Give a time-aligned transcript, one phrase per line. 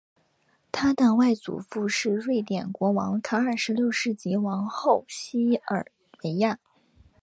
[0.71, 5.85] 他的外祖父母是瑞典国王卡尔十六世及王后西尔
[6.23, 6.57] 维娅。